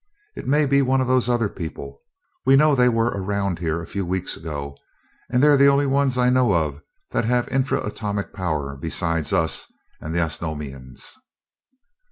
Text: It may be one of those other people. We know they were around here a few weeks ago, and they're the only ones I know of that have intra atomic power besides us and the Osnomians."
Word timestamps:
It 0.35 0.47
may 0.47 0.65
be 0.65 0.81
one 0.81 0.99
of 0.99 1.05
those 1.05 1.29
other 1.29 1.47
people. 1.47 2.01
We 2.43 2.55
know 2.55 2.73
they 2.73 2.89
were 2.89 3.11
around 3.13 3.59
here 3.59 3.83
a 3.83 3.85
few 3.85 4.03
weeks 4.03 4.35
ago, 4.35 4.75
and 5.29 5.43
they're 5.43 5.57
the 5.57 5.67
only 5.69 5.85
ones 5.85 6.17
I 6.17 6.31
know 6.31 6.53
of 6.53 6.81
that 7.11 7.25
have 7.25 7.47
intra 7.49 7.85
atomic 7.85 8.33
power 8.33 8.75
besides 8.75 9.31
us 9.31 9.71
and 10.01 10.11
the 10.15 10.19
Osnomians." 10.19 11.17